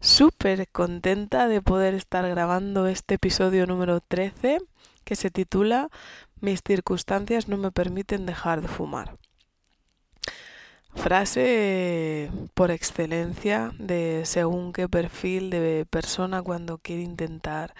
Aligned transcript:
súper 0.00 0.68
contenta 0.68 1.48
de 1.48 1.62
poder 1.62 1.94
estar 1.94 2.28
grabando 2.28 2.86
este 2.86 3.14
episodio 3.14 3.66
número 3.66 4.00
13 4.00 4.58
que 5.04 5.16
se 5.16 5.30
titula 5.30 5.88
Mis 6.40 6.60
circunstancias 6.66 7.48
no 7.48 7.56
me 7.56 7.70
permiten 7.70 8.26
dejar 8.26 8.62
de 8.62 8.68
fumar. 8.68 9.16
Frase 10.94 12.30
por 12.54 12.70
excelencia 12.70 13.70
de 13.78 14.22
según 14.24 14.72
qué 14.72 14.88
perfil 14.88 15.50
de 15.50 15.86
persona 15.88 16.42
cuando 16.42 16.78
quiere 16.78 17.02
intentar 17.02 17.74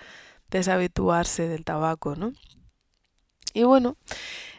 deshabituarse 0.50 1.48
del 1.48 1.64
tabaco, 1.64 2.14
¿no? 2.14 2.32
Y 3.54 3.62
bueno, 3.62 3.96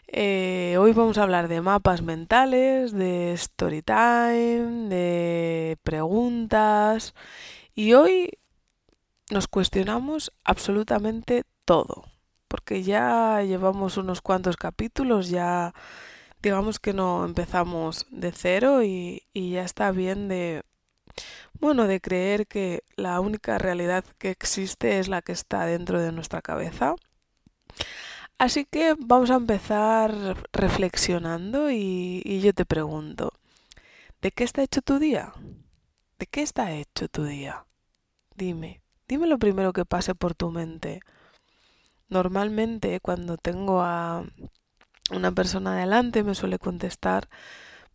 eh, 0.07 0.77
hoy 0.79 0.93
vamos 0.93 1.17
a 1.17 1.23
hablar 1.23 1.47
de 1.47 1.61
mapas 1.61 2.02
mentales, 2.02 2.91
de 2.93 3.34
story 3.34 3.81
time, 3.81 4.89
de 4.89 5.77
preguntas 5.84 7.13
y 7.75 7.93
hoy 7.93 8.31
nos 9.29 9.48
cuestionamos 9.48 10.31
absolutamente 10.43 11.43
todo, 11.65 12.05
porque 12.48 12.84
ya 12.84 13.41
llevamos 13.43 13.98
unos 13.98 14.21
cuantos 14.21 14.57
capítulos, 14.57 15.29
ya 15.29 15.73
digamos 16.41 16.79
que 16.79 16.93
no 16.93 17.26
empezamos 17.26 18.05
de 18.10 18.32
cero 18.32 18.84
y, 18.84 19.23
y 19.34 19.51
ya 19.51 19.63
está 19.63 19.91
bien 19.91 20.29
de, 20.29 20.63
bueno, 21.60 21.87
de 21.87 21.99
creer 21.99 22.48
que 22.48 22.84
la 22.95 23.20
única 23.20 23.57
realidad 23.57 24.05
que 24.17 24.29
existe 24.29 24.99
es 24.99 25.10
la 25.10 25.21
que 25.21 25.34
está 25.34 25.65
dentro 25.65 25.99
de 26.01 26.12
nuestra 26.12 26.41
cabeza. 26.41 26.95
Así 28.40 28.66
que 28.66 28.96
vamos 28.99 29.32
a 29.32 29.35
empezar 29.35 30.38
reflexionando 30.54 31.71
y, 31.71 32.40
yo 32.41 32.54
te 32.54 32.66
pregunto, 32.66 33.34
¿de 34.21 34.32
qué 34.32 34.44
está 34.44 34.62
hecho 34.62 34.84
tu 34.84 34.99
día? 34.99 35.34
¿De 36.20 36.27
qué 36.27 36.44
está 36.44 36.71
hecho 36.71 37.07
tu 37.10 37.24
día? 37.24 37.66
Dime, 38.35 38.82
dime 39.07 39.26
lo 39.26 39.40
primero 39.40 39.74
que 39.74 39.85
pase 39.85 40.13
por 40.13 40.35
tu 40.35 40.52
mente. 40.52 40.99
Normalmente 42.10 42.99
cuando 42.99 43.38
tengo 43.38 43.82
a 43.82 44.24
una 45.12 45.32
persona 45.32 45.76
delante 45.76 46.24
me 46.24 46.35
suele 46.35 46.60
contestar 46.60 47.29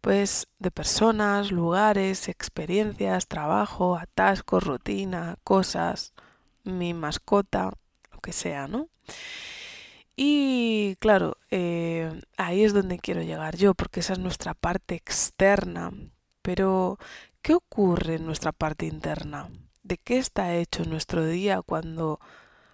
pues 0.01 0.49
de 0.59 0.73
personas, 0.73 1.53
lugares, 1.53 2.29
experiencias, 2.29 3.29
trabajo, 3.29 3.97
atascos, 3.97 4.65
rutina, 4.65 5.37
cosas, 5.45 6.15
mi 6.65 6.95
mascota, 6.95 7.71
lo 8.11 8.19
que 8.19 8.33
sea, 8.33 8.67
¿no? 8.67 8.89
Y 10.25 10.97
claro, 11.01 11.37
eh, 11.51 12.23
ahí 12.37 12.63
es 12.63 12.73
donde 12.75 12.99
quiero 12.99 13.23
llegar 13.23 13.57
yo, 13.57 13.75
porque 13.75 14.01
esa 14.01 14.13
es 14.13 14.19
nuestra 14.19 14.55
parte 14.55 14.95
externa. 14.95 15.93
Pero, 16.43 16.99
¿qué 17.43 17.55
ocurre 17.55 18.17
en 18.17 18.27
nuestra 18.27 18.53
parte 18.53 18.87
interna? 18.87 19.49
de 19.83 19.99
qué 19.99 20.19
está 20.19 20.55
hecho 20.57 20.85
nuestro 20.85 21.27
día 21.27 21.63
cuando 21.63 22.21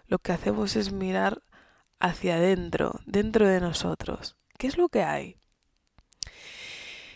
lo 0.07 0.19
que 0.19 0.33
hacemos 0.33 0.77
es 0.77 0.93
mirar 0.93 1.43
hacia 1.99 2.37
adentro, 2.37 3.01
dentro 3.07 3.47
de 3.49 3.61
nosotros. 3.61 4.37
¿Qué 4.59 4.67
es 4.67 4.79
lo 4.79 4.89
que 4.89 5.03
hay? 5.03 5.37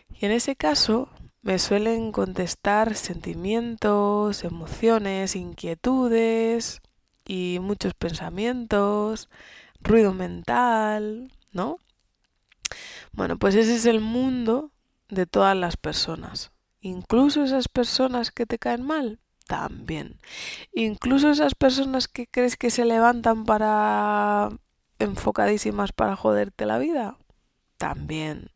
Y 0.08 0.26
en 0.26 0.32
ese 0.32 0.56
caso 0.56 1.10
me 1.42 1.58
suelen 1.58 2.12
contestar 2.12 2.94
sentimientos, 2.94 4.44
emociones, 4.44 5.36
inquietudes 5.36 6.80
y 7.26 7.58
muchos 7.60 7.94
pensamientos, 7.94 9.28
ruido 9.82 10.14
mental, 10.14 11.32
¿no? 11.52 11.78
Bueno, 13.12 13.38
pues 13.38 13.54
ese 13.54 13.74
es 13.74 13.86
el 13.86 14.00
mundo 14.00 14.70
de 15.08 15.26
todas 15.26 15.56
las 15.56 15.76
personas, 15.76 16.52
incluso 16.80 17.44
esas 17.44 17.68
personas 17.68 18.30
que 18.30 18.46
te 18.46 18.58
caen 18.58 18.82
mal 18.82 19.20
también. 19.46 20.18
Incluso 20.72 21.30
esas 21.30 21.54
personas 21.54 22.08
que 22.08 22.26
crees 22.26 22.56
que 22.56 22.70
se 22.70 22.84
levantan 22.84 23.44
para 23.44 24.48
enfocadísimas 24.98 25.92
para 25.92 26.16
joderte 26.16 26.64
la 26.64 26.78
vida, 26.78 27.18
también. 27.76 28.50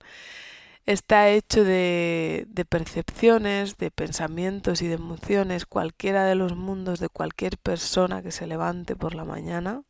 Está 0.86 1.28
hecho 1.28 1.64
de, 1.64 2.46
de 2.48 2.64
percepciones, 2.64 3.76
de 3.76 3.90
pensamientos 3.90 4.82
y 4.82 4.86
de 4.86 4.94
emociones, 4.94 5.66
cualquiera 5.66 6.24
de 6.24 6.36
los 6.36 6.56
mundos 6.56 7.00
de 7.00 7.08
cualquier 7.08 7.58
persona 7.58 8.22
que 8.22 8.30
se 8.30 8.46
levante 8.46 8.94
por 8.94 9.14
la 9.16 9.24
mañana, 9.24 9.82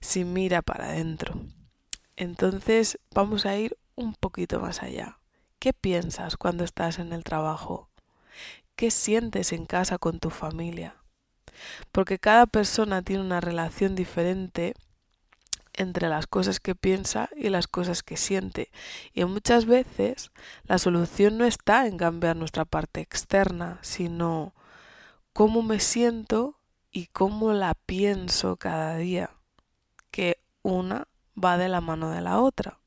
si 0.00 0.24
mira 0.24 0.62
para 0.62 0.86
adentro. 0.86 1.40
Entonces 2.16 2.98
vamos 3.14 3.46
a 3.46 3.56
ir 3.56 3.76
un 3.94 4.14
poquito 4.14 4.60
más 4.60 4.82
allá. 4.82 5.18
¿Qué 5.58 5.72
piensas 5.72 6.36
cuando 6.36 6.64
estás 6.64 6.98
en 6.98 7.12
el 7.12 7.24
trabajo? 7.24 7.90
¿Qué 8.76 8.90
sientes 8.90 9.52
en 9.52 9.66
casa 9.66 9.98
con 9.98 10.20
tu 10.20 10.30
familia? 10.30 10.96
Porque 11.90 12.18
cada 12.18 12.46
persona 12.46 13.02
tiene 13.02 13.22
una 13.22 13.40
relación 13.40 13.96
diferente 13.96 14.74
entre 15.74 16.08
las 16.08 16.26
cosas 16.26 16.60
que 16.60 16.74
piensa 16.74 17.28
y 17.36 17.48
las 17.48 17.66
cosas 17.66 18.02
que 18.02 18.16
siente. 18.16 18.70
Y 19.14 19.24
muchas 19.24 19.64
veces 19.64 20.30
la 20.64 20.78
solución 20.78 21.38
no 21.38 21.44
está 21.44 21.86
en 21.86 21.96
cambiar 21.96 22.36
nuestra 22.36 22.64
parte 22.64 23.00
externa, 23.00 23.78
sino 23.82 24.54
cómo 25.32 25.62
me 25.62 25.80
siento 25.80 26.58
y 26.90 27.06
cómo 27.06 27.52
la 27.52 27.74
pienso 27.74 28.56
cada 28.56 28.96
día. 28.96 29.30
Que 30.10 30.38
una 30.62 31.06
va 31.42 31.58
de 31.58 31.68
la 31.68 31.80
mano 31.80 32.10
de 32.10 32.20
la 32.20 32.40
otra. 32.40 32.78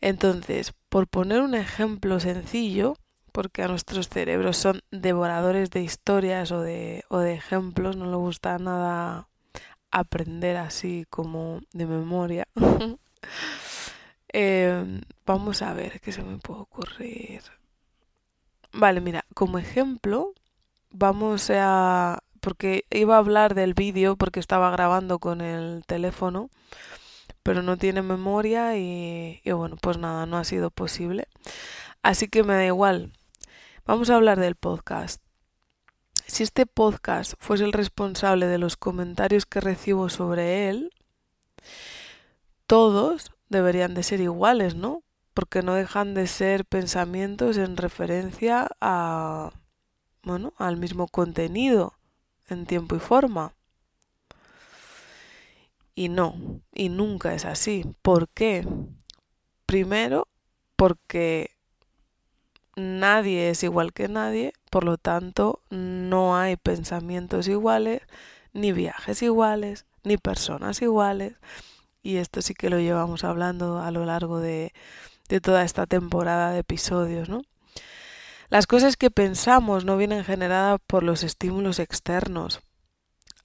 Entonces, 0.00 0.74
por 0.88 1.06
poner 1.06 1.40
un 1.40 1.54
ejemplo 1.54 2.20
sencillo, 2.20 2.96
porque 3.32 3.62
a 3.62 3.68
nuestros 3.68 4.08
cerebros 4.08 4.56
son 4.56 4.82
devoradores 4.90 5.70
de 5.70 5.82
historias 5.82 6.52
o 6.52 6.60
de, 6.60 7.04
o 7.08 7.18
de 7.18 7.34
ejemplos, 7.34 7.96
no 7.96 8.10
le 8.10 8.16
gusta 8.16 8.58
nada 8.58 9.28
aprender 9.90 10.56
así 10.56 11.06
como 11.08 11.60
de 11.72 11.86
memoria. 11.86 12.48
Em, 14.34 15.02
vamos 15.26 15.60
a 15.60 15.74
ver 15.74 16.00
qué 16.00 16.10
se 16.10 16.22
me 16.22 16.38
puede 16.38 16.60
ocurrir. 16.60 17.42
Vale, 18.72 19.02
mira, 19.02 19.26
como 19.34 19.58
ejemplo, 19.58 20.32
vamos 20.90 21.50
a... 21.50 22.22
porque 22.42 22.84
iba 22.90 23.14
a 23.14 23.18
hablar 23.18 23.54
del 23.54 23.72
vídeo 23.72 24.16
porque 24.16 24.40
estaba 24.40 24.70
grabando 24.72 25.20
con 25.20 25.40
el 25.40 25.84
teléfono, 25.86 26.50
pero 27.42 27.62
no 27.62 27.78
tiene 27.78 28.02
memoria 28.02 28.76
y, 28.76 29.40
bueno, 29.46 29.76
pues 29.80 29.96
nada, 29.96 30.26
no 30.26 30.36
ha 30.38 30.44
sido 30.44 30.70
posible. 30.70 31.28
Así 32.02 32.28
que 32.28 32.42
me 32.42 32.54
da 32.54 32.66
igual, 32.66 33.12
Vamos 33.84 34.10
a 34.10 34.14
hablar 34.14 34.38
del 34.38 34.54
podcast. 34.54 35.20
Si 36.26 36.44
este 36.44 36.66
podcast 36.66 37.34
fuese 37.40 37.64
el 37.64 37.72
responsable 37.72 38.46
de 38.46 38.58
los 38.58 38.76
comentarios 38.76 39.44
que 39.44 39.60
recibo 39.60 40.08
sobre 40.08 40.68
él, 40.68 40.92
todos 42.68 43.32
deberían 43.48 43.94
de 43.94 44.04
ser 44.04 44.20
iguales, 44.20 44.76
¿no? 44.76 45.02
Porque 45.34 45.62
no 45.62 45.74
dejan 45.74 46.14
de 46.14 46.28
ser 46.28 46.64
pensamientos 46.64 47.56
en 47.56 47.76
referencia 47.76 48.68
a 48.80 49.50
bueno, 50.22 50.52
al 50.58 50.76
mismo 50.76 51.08
contenido 51.08 51.98
en 52.52 52.66
tiempo 52.66 52.96
y 52.96 53.00
forma. 53.00 53.52
Y 55.94 56.08
no, 56.08 56.60
y 56.72 56.88
nunca 56.88 57.34
es 57.34 57.44
así. 57.44 57.84
¿Por 58.02 58.28
qué? 58.28 58.66
Primero, 59.66 60.28
porque 60.76 61.50
nadie 62.76 63.50
es 63.50 63.62
igual 63.62 63.92
que 63.92 64.08
nadie, 64.08 64.52
por 64.70 64.84
lo 64.84 64.96
tanto 64.96 65.60
no 65.70 66.36
hay 66.36 66.56
pensamientos 66.56 67.48
iguales, 67.48 68.02
ni 68.52 68.72
viajes 68.72 69.22
iguales, 69.22 69.86
ni 70.04 70.16
personas 70.16 70.82
iguales. 70.82 71.34
Y 72.02 72.16
esto 72.16 72.42
sí 72.42 72.54
que 72.54 72.70
lo 72.70 72.80
llevamos 72.80 73.24
hablando 73.24 73.80
a 73.80 73.90
lo 73.90 74.04
largo 74.04 74.40
de, 74.40 74.72
de 75.28 75.40
toda 75.40 75.64
esta 75.64 75.86
temporada 75.86 76.52
de 76.52 76.60
episodios, 76.60 77.28
¿no? 77.28 77.42
Las 78.52 78.66
cosas 78.66 78.98
que 78.98 79.10
pensamos 79.10 79.86
no 79.86 79.96
vienen 79.96 80.26
generadas 80.26 80.78
por 80.86 81.04
los 81.04 81.22
estímulos 81.22 81.78
externos, 81.78 82.60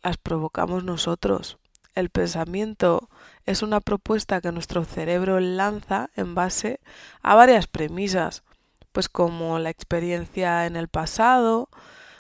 las 0.04 0.18
provocamos 0.18 0.84
nosotros. 0.84 1.60
El 1.96 2.10
pensamiento 2.10 3.10
es 3.46 3.62
una 3.62 3.80
propuesta 3.80 4.42
que 4.42 4.52
nuestro 4.52 4.84
cerebro 4.84 5.40
lanza 5.40 6.10
en 6.18 6.36
base 6.36 6.82
a 7.22 7.36
varias 7.36 7.68
premisas 7.68 8.44
pues 8.92 9.08
como 9.08 9.60
la 9.60 9.70
experiencia 9.70 10.66
en 10.66 10.76
el 10.76 10.90
pasado, 10.90 11.70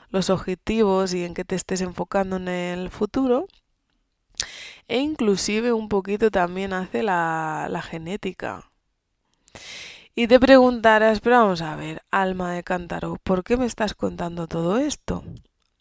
los 0.10 0.30
objetivos 0.30 1.14
y 1.14 1.26
en 1.26 1.34
qué 1.34 1.44
te 1.44 1.56
estés 1.56 1.82
enfocando 1.82 2.38
en 2.38 2.48
el 2.48 2.90
futuro. 2.90 3.48
e 4.88 5.00
inclusive 5.00 5.74
un 5.74 5.90
poquito 5.90 6.32
también 6.32 6.72
hace 6.72 7.04
la, 7.04 7.68
la 7.70 7.82
genética. 7.82 8.72
Y 10.20 10.28
te 10.28 10.40
preguntarás, 10.40 11.20
pero 11.20 11.38
vamos 11.38 11.62
a 11.62 11.76
ver, 11.76 12.02
alma 12.10 12.52
de 12.52 12.64
cántaro, 12.64 13.18
¿por 13.22 13.44
qué 13.44 13.56
me 13.56 13.68
estás 13.68 13.94
contando 13.94 14.48
todo 14.48 14.80
esto? 14.80 15.24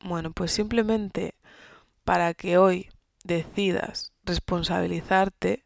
Bueno, 0.04 0.30
pues 0.30 0.52
simplemente 0.52 1.34
para 2.04 2.34
que 2.34 2.58
hoy 2.58 2.90
decidas 3.24 4.12
responsabilizarte 4.24 5.64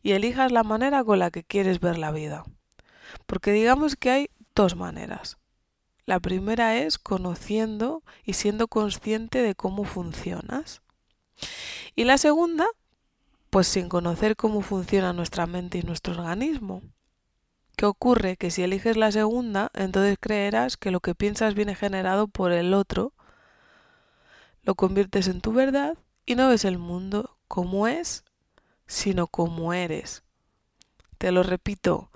y 0.00 0.12
elijas 0.12 0.52
la 0.52 0.62
manera 0.62 1.02
con 1.02 1.18
la 1.18 1.32
que 1.32 1.42
quieres 1.42 1.80
ver 1.80 1.98
la 1.98 2.12
vida. 2.12 2.44
Porque 3.26 3.50
digamos 3.50 3.96
que 3.96 4.10
hay 4.10 4.30
dos 4.54 4.76
maneras. 4.76 5.38
La 6.06 6.20
primera 6.20 6.76
es 6.76 7.00
conociendo 7.00 8.04
y 8.22 8.34
siendo 8.34 8.68
consciente 8.68 9.42
de 9.42 9.56
cómo 9.56 9.82
funcionas. 9.82 10.82
Y 11.96 12.04
la 12.04 12.16
segunda, 12.18 12.68
pues 13.50 13.66
sin 13.66 13.88
conocer 13.88 14.36
cómo 14.36 14.62
funciona 14.62 15.12
nuestra 15.12 15.48
mente 15.48 15.78
y 15.78 15.82
nuestro 15.82 16.12
organismo. 16.12 16.80
¿Qué 17.76 17.86
ocurre? 17.86 18.36
Que 18.36 18.50
si 18.50 18.62
eliges 18.62 18.96
la 18.96 19.10
segunda, 19.10 19.70
entonces 19.74 20.16
creerás 20.20 20.76
que 20.76 20.90
lo 20.90 21.00
que 21.00 21.14
piensas 21.14 21.54
viene 21.54 21.74
generado 21.74 22.28
por 22.28 22.52
el 22.52 22.72
otro, 22.72 23.12
lo 24.62 24.74
conviertes 24.74 25.28
en 25.28 25.40
tu 25.40 25.52
verdad 25.52 25.98
y 26.24 26.36
no 26.36 26.48
ves 26.48 26.64
el 26.64 26.78
mundo 26.78 27.36
como 27.48 27.86
es, 27.88 28.24
sino 28.86 29.26
como 29.26 29.74
eres. 29.74 30.22
Te 31.18 31.32
lo 31.32 31.42
repito, 31.42 32.10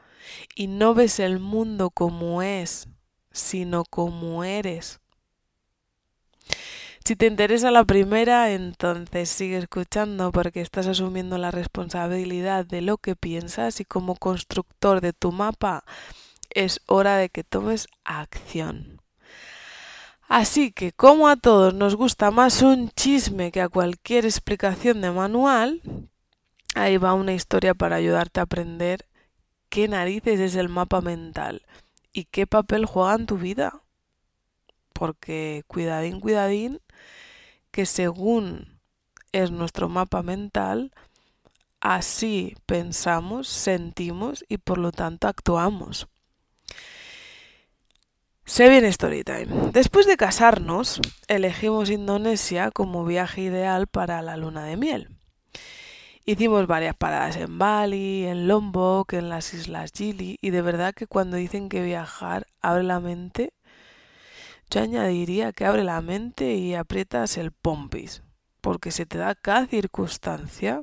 y 0.55 0.67
no 0.67 0.95
ves 0.95 1.19
el 1.21 1.39
mundo 1.39 1.91
como 1.91 2.43
es, 2.43 2.89
sino 3.33 3.85
como 3.85 4.45
eres. 4.45 5.01
Si 7.09 7.17
te 7.17 7.25
interesa 7.25 7.71
la 7.71 7.85
primera, 7.85 8.53
entonces 8.53 9.31
sigue 9.31 9.57
escuchando 9.57 10.31
porque 10.31 10.61
estás 10.61 10.87
asumiendo 10.87 11.39
la 11.39 11.51
responsabilidad 11.51 12.67
de 12.67 12.83
lo 12.83 12.99
que 12.99 13.17
piensas 13.17 13.81
y 13.81 13.87
como 13.87 14.15
constructor 14.15 15.01
de 15.01 15.15
tu 15.15 15.33
mapa 15.33 15.85
es 16.51 16.83
hora 16.85 17.17
de 17.17 17.31
que 17.31 17.45
tomes 17.45 17.89
acción. 18.05 19.01
Así 20.29 20.71
que 20.71 20.93
como 20.93 21.29
a 21.29 21.37
todos 21.37 21.73
nos 21.73 21.95
gusta 21.95 22.31
más 22.31 22.61
un 22.61 22.91
chisme 22.91 23.53
que 23.53 23.63
a 23.63 23.71
cualquier 23.71 24.27
explicación 24.27 25.01
de 25.01 25.11
manual, 25.11 25.81
ahí 26.75 26.99
va 26.99 27.15
una 27.15 27.33
historia 27.33 27.73
para 27.73 27.97
ayudarte 27.97 28.41
a 28.41 28.43
aprender 28.43 29.07
qué 29.71 29.89
narices 29.89 30.41
es 30.41 30.57
el 30.57 30.69
mapa 30.69 31.01
mental 31.01 31.63
y 32.13 32.27
qué 32.27 32.47
papel 32.47 32.85
juega 32.85 33.15
en 33.15 33.25
tu 33.25 33.39
vida. 33.39 33.81
Porque 34.99 35.63
cuidadín, 35.69 36.19
cuidadín, 36.19 36.81
que 37.71 37.87
según 37.87 38.81
es 39.31 39.53
nuestro 39.53 39.89
mapa 39.89 40.25
mental, 40.25 40.93
así 41.81 42.57
pensamos, 42.67 43.47
sentimos 43.47 44.45
y 44.49 44.59
por 44.59 44.79
lo 44.79 44.91
tanto 44.91 45.29
actuamos. 45.29 46.09
Se 48.45 48.69
viene 48.69 48.93
Storytime. 48.93 49.71
Después 49.73 50.09
de 50.09 50.17
casarnos, 50.17 51.01
elegimos 51.29 51.91
Indonesia 51.91 52.73
como 52.73 53.05
viaje 53.05 53.43
ideal 53.43 53.87
para 53.87 54.21
la 54.21 54.37
luna 54.37 54.65
de 54.65 54.77
miel. 54.77 55.11
Hicimos 56.25 56.67
varias 56.67 56.97
paradas 56.97 57.37
en 57.37 57.57
Bali, 57.57 58.27
en 58.27 58.49
Lombok, 58.49 59.13
en 59.13 59.29
las 59.29 59.55
Islas 59.55 59.93
Gili 59.95 60.39
y 60.41 60.51
de 60.51 60.61
verdad 60.61 60.93
que 60.93 61.07
cuando 61.07 61.37
dicen 61.37 61.69
que 61.69 61.85
viajar 61.85 62.49
abre 62.61 62.83
la 62.83 62.99
mente, 62.99 63.53
yo 64.71 64.83
añadiría 64.83 65.53
que 65.53 65.65
abre 65.65 65.85
la 65.85 66.01
mente 66.01 66.55
y 66.55 66.75
aprietas 66.75 67.37
el 67.39 67.53
pompis, 67.53 68.23
porque 68.61 68.91
se 68.91 69.07
te 69.07 69.19
da 69.19 69.35
cada 69.35 69.67
circunstancia 69.67 70.83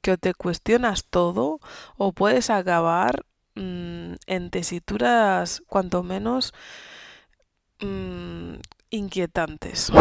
que 0.00 0.16
te 0.16 0.34
cuestionas 0.34 1.04
todo 1.04 1.60
o 1.96 2.12
puedes 2.12 2.50
acabar 2.50 3.24
mmm, 3.54 4.14
en 4.26 4.50
tesituras 4.50 5.62
cuanto 5.66 6.02
menos 6.02 6.52
mmm, 7.80 8.54
inquietantes. 8.90 9.92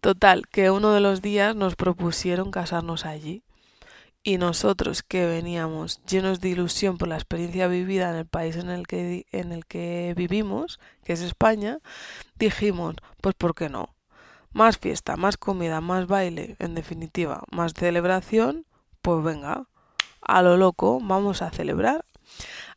Total, 0.00 0.48
que 0.48 0.70
uno 0.70 0.92
de 0.92 1.00
los 1.00 1.22
días 1.22 1.54
nos 1.54 1.76
propusieron 1.76 2.50
casarnos 2.50 3.04
allí. 3.06 3.44
Y 4.24 4.38
nosotros 4.38 5.02
que 5.02 5.26
veníamos 5.26 6.00
llenos 6.04 6.40
de 6.40 6.50
ilusión 6.50 6.96
por 6.96 7.08
la 7.08 7.16
experiencia 7.16 7.66
vivida 7.66 8.10
en 8.10 8.16
el 8.16 8.26
país 8.26 8.56
en 8.56 8.70
el 8.70 8.86
que, 8.86 9.26
en 9.32 9.50
el 9.50 9.66
que 9.66 10.14
vivimos, 10.16 10.78
que 11.04 11.12
es 11.14 11.22
España, 11.22 11.78
dijimos, 12.36 12.94
pues 13.20 13.34
¿por 13.34 13.54
qué 13.54 13.68
no? 13.68 13.96
Más 14.52 14.78
fiesta, 14.78 15.16
más 15.16 15.36
comida, 15.36 15.80
más 15.80 16.06
baile, 16.06 16.56
en 16.60 16.74
definitiva, 16.74 17.42
más 17.50 17.74
celebración, 17.74 18.66
pues 19.00 19.24
venga, 19.24 19.66
a 20.20 20.42
lo 20.42 20.56
loco, 20.56 21.00
vamos 21.02 21.42
a 21.42 21.50
celebrar. 21.50 22.04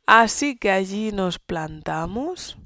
Así 0.07 0.55
que 0.57 0.71
allí 0.71 1.11
nos 1.11 1.37
plantamos 1.37 2.57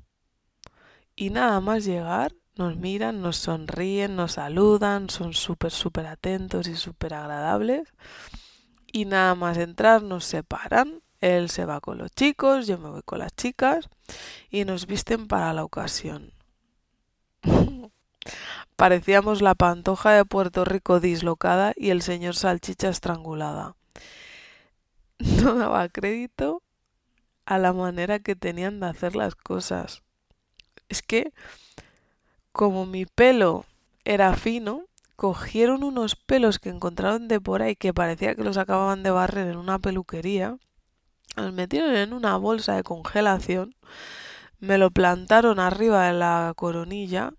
y 1.15 1.31
nada 1.31 1.59
más 1.59 1.83
llegar 1.83 2.33
nos 2.55 2.75
miran, 2.75 3.21
nos 3.21 3.37
sonríen, 3.37 4.17
nos 4.17 4.33
saludan, 4.33 5.09
son 5.09 5.33
súper, 5.33 5.71
súper 5.71 6.07
atentos 6.07 6.67
y 6.67 6.75
súper 6.75 7.13
agradables. 7.13 7.87
Y 8.91 9.05
nada 9.05 9.35
más 9.35 9.57
entrar 9.57 10.01
nos 10.03 10.25
separan. 10.25 11.01
Él 11.21 11.49
se 11.49 11.65
va 11.65 11.81
con 11.81 11.97
los 11.97 12.11
chicos, 12.11 12.65
yo 12.65 12.77
me 12.77 12.89
voy 12.89 13.01
con 13.03 13.19
las 13.19 13.35
chicas 13.35 13.89
y 14.49 14.63
nos 14.63 14.87
visten 14.87 15.27
para 15.27 15.53
la 15.53 15.65
ocasión. 15.65 16.31
Parecíamos 18.77 19.41
la 19.41 19.55
pantoja 19.55 20.11
de 20.13 20.23
Puerto 20.23 20.63
Rico 20.63 21.01
dislocada 21.01 21.73
y 21.75 21.89
el 21.89 22.01
señor 22.01 22.35
salchicha 22.35 22.89
estrangulada. 22.89 23.75
No 25.43 25.55
daba 25.55 25.89
crédito 25.89 26.63
a 27.45 27.57
la 27.57 27.73
manera 27.73 28.19
que 28.19 28.37
tenían 28.37 28.79
de 28.79 28.87
hacer 28.87 29.17
las 29.17 29.35
cosas. 29.35 30.01
Es 30.87 31.01
que 31.01 31.33
como 32.53 32.85
mi 32.85 33.05
pelo 33.05 33.65
era 34.05 34.33
fino, 34.35 34.85
cogieron 35.19 35.83
unos 35.83 36.15
pelos 36.15 36.59
que 36.59 36.69
encontraron 36.69 37.27
de 37.27 37.41
por 37.41 37.61
ahí 37.61 37.75
que 37.75 37.93
parecía 37.93 38.35
que 38.35 38.43
los 38.45 38.55
acababan 38.55 39.03
de 39.03 39.11
barrer 39.11 39.49
en 39.49 39.57
una 39.57 39.77
peluquería, 39.77 40.57
los 41.35 41.51
metieron 41.51 41.93
en 41.97 42.13
una 42.13 42.37
bolsa 42.37 42.77
de 42.77 42.83
congelación, 42.83 43.75
me 44.61 44.77
lo 44.77 44.91
plantaron 44.91 45.59
arriba 45.59 46.07
de 46.07 46.13
la 46.13 46.53
coronilla 46.55 47.33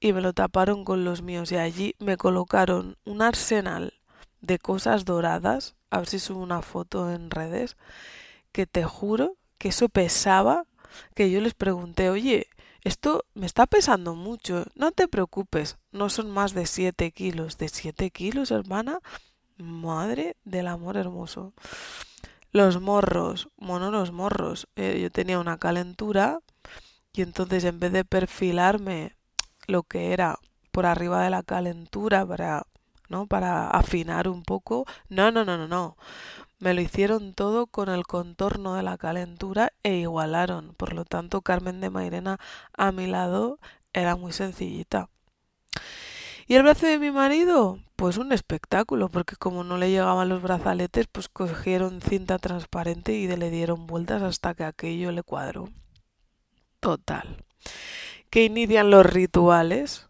y 0.00 0.12
me 0.12 0.20
lo 0.20 0.34
taparon 0.34 0.84
con 0.84 1.02
los 1.02 1.22
míos. 1.22 1.50
Y 1.50 1.56
allí 1.56 1.94
me 1.98 2.18
colocaron 2.18 2.98
un 3.06 3.22
arsenal 3.22 3.94
de 4.42 4.58
cosas 4.58 5.06
doradas, 5.06 5.76
a 5.88 6.00
ver 6.00 6.08
si 6.08 6.18
subo 6.18 6.42
una 6.42 6.60
foto 6.60 7.10
en 7.10 7.30
redes, 7.30 7.78
que 8.52 8.66
te 8.66 8.84
juro 8.84 9.38
que 9.56 9.68
eso 9.68 9.88
pesaba, 9.88 10.66
que 11.14 11.30
yo 11.30 11.40
les 11.40 11.54
pregunté, 11.54 12.10
oye, 12.10 12.48
esto 12.86 13.24
me 13.34 13.46
está 13.46 13.66
pesando 13.66 14.14
mucho. 14.14 14.64
No 14.76 14.92
te 14.92 15.08
preocupes, 15.08 15.76
no 15.90 16.08
son 16.08 16.30
más 16.30 16.54
de 16.54 16.66
7 16.66 17.10
kilos. 17.10 17.58
¿De 17.58 17.68
7 17.68 18.12
kilos, 18.12 18.52
hermana? 18.52 19.00
Madre 19.58 20.36
del 20.44 20.68
amor 20.68 20.96
hermoso. 20.96 21.52
Los 22.52 22.80
morros, 22.80 23.48
bueno, 23.56 23.90
los 23.90 24.12
morros. 24.12 24.68
Eh, 24.76 25.00
yo 25.02 25.10
tenía 25.10 25.40
una 25.40 25.58
calentura 25.58 26.38
y 27.12 27.22
entonces 27.22 27.64
en 27.64 27.80
vez 27.80 27.90
de 27.90 28.04
perfilarme 28.04 29.16
lo 29.66 29.82
que 29.82 30.12
era 30.12 30.38
por 30.70 30.86
arriba 30.86 31.24
de 31.24 31.30
la 31.30 31.42
calentura 31.42 32.24
para, 32.24 32.68
¿no? 33.08 33.26
Para 33.26 33.68
afinar 33.68 34.28
un 34.28 34.44
poco, 34.44 34.86
no, 35.08 35.32
no, 35.32 35.44
no, 35.44 35.58
no, 35.58 35.66
no. 35.66 35.96
Me 36.58 36.72
lo 36.72 36.80
hicieron 36.80 37.34
todo 37.34 37.66
con 37.66 37.90
el 37.90 38.06
contorno 38.06 38.74
de 38.74 38.82
la 38.82 38.96
calentura 38.96 39.72
e 39.82 39.96
igualaron. 39.96 40.74
Por 40.74 40.94
lo 40.94 41.04
tanto, 41.04 41.42
Carmen 41.42 41.80
de 41.80 41.90
Mairena 41.90 42.38
a 42.72 42.92
mi 42.92 43.06
lado 43.06 43.58
era 43.92 44.16
muy 44.16 44.32
sencillita. 44.32 45.10
¿Y 46.46 46.54
el 46.54 46.62
brazo 46.62 46.86
de 46.86 46.98
mi 46.98 47.10
marido? 47.10 47.80
Pues 47.96 48.16
un 48.16 48.32
espectáculo, 48.32 49.10
porque 49.10 49.36
como 49.36 49.64
no 49.64 49.76
le 49.76 49.90
llegaban 49.90 50.28
los 50.30 50.42
brazaletes, 50.42 51.06
pues 51.08 51.28
cogieron 51.28 52.00
cinta 52.00 52.38
transparente 52.38 53.12
y 53.12 53.26
le 53.26 53.50
dieron 53.50 53.86
vueltas 53.86 54.22
hasta 54.22 54.54
que 54.54 54.64
aquello 54.64 55.12
le 55.12 55.22
cuadró. 55.22 55.68
Total. 56.80 57.44
Que 58.30 58.44
inician 58.44 58.90
los 58.90 59.04
rituales 59.04 60.08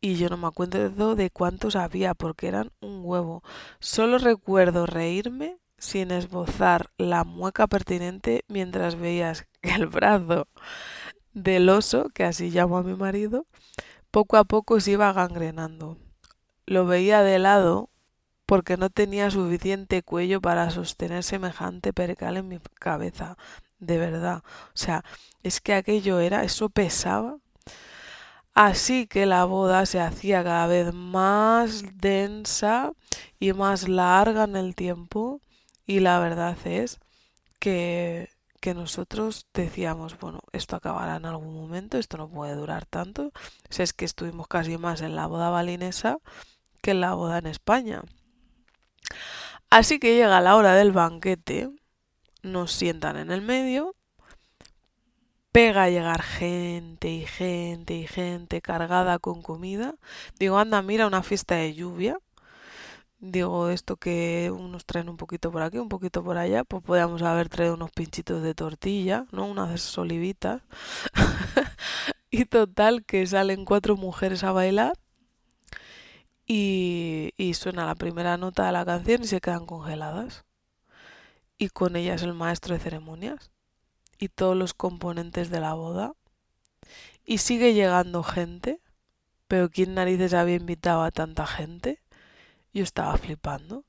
y 0.00 0.16
yo 0.16 0.28
no 0.28 0.36
me 0.36 0.46
acuerdo 0.46 1.16
de 1.16 1.30
cuántos 1.30 1.76
había 1.76 2.14
porque 2.14 2.48
eran 2.48 2.70
un 2.80 3.00
huevo. 3.04 3.42
Solo 3.78 4.18
recuerdo 4.18 4.86
reírme 4.86 5.58
sin 5.82 6.12
esbozar 6.12 6.90
la 6.96 7.24
mueca 7.24 7.66
pertinente 7.66 8.44
mientras 8.46 8.94
veías 8.94 9.48
que 9.60 9.72
el 9.72 9.88
brazo 9.88 10.46
del 11.34 11.68
oso, 11.68 12.08
que 12.14 12.22
así 12.22 12.50
llamo 12.50 12.78
a 12.78 12.84
mi 12.84 12.94
marido, 12.94 13.46
poco 14.12 14.36
a 14.36 14.44
poco 14.44 14.78
se 14.78 14.92
iba 14.92 15.12
gangrenando. 15.12 15.98
Lo 16.66 16.86
veía 16.86 17.22
de 17.22 17.40
lado 17.40 17.90
porque 18.46 18.76
no 18.76 18.90
tenía 18.90 19.28
suficiente 19.32 20.04
cuello 20.04 20.40
para 20.40 20.70
sostener 20.70 21.24
semejante 21.24 21.92
percal 21.92 22.36
en 22.36 22.46
mi 22.46 22.60
cabeza. 22.78 23.36
De 23.80 23.98
verdad. 23.98 24.44
O 24.68 24.74
sea, 24.74 25.04
es 25.42 25.60
que 25.60 25.74
aquello 25.74 26.20
era, 26.20 26.44
eso 26.44 26.68
pesaba. 26.68 27.38
Así 28.54 29.08
que 29.08 29.26
la 29.26 29.46
boda 29.46 29.84
se 29.86 29.98
hacía 29.98 30.44
cada 30.44 30.68
vez 30.68 30.94
más 30.94 31.82
densa 31.96 32.92
y 33.40 33.52
más 33.52 33.88
larga 33.88 34.44
en 34.44 34.54
el 34.54 34.76
tiempo 34.76 35.40
y 35.92 36.00
la 36.00 36.18
verdad 36.18 36.56
es 36.64 37.00
que, 37.58 38.30
que 38.60 38.72
nosotros 38.72 39.46
decíamos, 39.52 40.18
bueno, 40.18 40.40
esto 40.52 40.76
acabará 40.76 41.16
en 41.16 41.26
algún 41.26 41.54
momento, 41.54 41.98
esto 41.98 42.16
no 42.16 42.30
puede 42.30 42.54
durar 42.54 42.86
tanto. 42.86 43.26
O 43.26 43.72
sea, 43.72 43.84
es 43.84 43.92
que 43.92 44.06
estuvimos 44.06 44.48
casi 44.48 44.78
más 44.78 45.02
en 45.02 45.16
la 45.16 45.26
boda 45.26 45.50
balinesa 45.50 46.16
que 46.80 46.92
en 46.92 47.02
la 47.02 47.12
boda 47.12 47.38
en 47.38 47.46
España. 47.46 48.02
Así 49.68 49.98
que 49.98 50.14
llega 50.16 50.40
la 50.40 50.56
hora 50.56 50.74
del 50.74 50.92
banquete, 50.92 51.70
nos 52.42 52.72
sientan 52.72 53.18
en 53.18 53.30
el 53.30 53.42
medio, 53.42 53.94
pega 55.52 55.84
a 55.84 55.90
llegar 55.90 56.22
gente 56.22 57.10
y 57.10 57.26
gente 57.26 57.94
y 57.94 58.06
gente 58.06 58.62
cargada 58.62 59.18
con 59.18 59.42
comida. 59.42 59.96
Digo, 60.38 60.56
anda, 60.56 60.80
mira 60.80 61.06
una 61.06 61.22
fiesta 61.22 61.56
de 61.56 61.74
lluvia. 61.74 62.18
Digo, 63.24 63.68
esto 63.70 63.96
que 63.96 64.50
unos 64.52 64.84
traen 64.84 65.08
un 65.08 65.16
poquito 65.16 65.52
por 65.52 65.62
aquí, 65.62 65.78
un 65.78 65.88
poquito 65.88 66.24
por 66.24 66.38
allá, 66.38 66.64
pues 66.64 66.82
podíamos 66.82 67.22
haber 67.22 67.48
traído 67.48 67.74
unos 67.74 67.92
pinchitos 67.92 68.42
de 68.42 68.52
tortilla, 68.52 69.26
¿no? 69.30 69.46
Unas 69.46 69.96
olivitas. 69.96 70.62
y 72.30 72.46
total 72.46 73.04
que 73.04 73.24
salen 73.28 73.64
cuatro 73.64 73.96
mujeres 73.96 74.42
a 74.42 74.50
bailar 74.50 74.94
y, 76.46 77.52
suena 77.54 77.86
la 77.86 77.94
primera 77.94 78.36
nota 78.36 78.66
de 78.66 78.72
la 78.72 78.84
canción 78.84 79.22
y 79.22 79.26
se 79.28 79.40
quedan 79.40 79.66
congeladas. 79.66 80.44
Y 81.58 81.68
con 81.68 81.94
ellas 81.94 82.22
el 82.22 82.34
maestro 82.34 82.74
de 82.74 82.80
ceremonias 82.80 83.52
y 84.18 84.28
todos 84.30 84.56
los 84.56 84.74
componentes 84.74 85.48
de 85.50 85.60
la 85.60 85.74
boda. 85.74 86.14
Y 87.24 87.38
sigue 87.38 87.72
llegando 87.74 88.24
gente, 88.24 88.80
pero 89.46 89.70
¿quién 89.70 89.94
narices 89.94 90.34
había 90.34 90.56
invitado 90.56 91.02
a 91.04 91.12
tanta 91.12 91.46
gente? 91.46 92.01
Yo 92.72 92.82
estaba 92.82 93.16
flipando. 93.18 93.84